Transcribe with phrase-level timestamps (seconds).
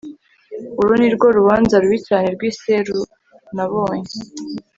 [0.81, 2.97] uru nirwo rubanza rubi cyane rw'iseru
[3.55, 4.11] nabonye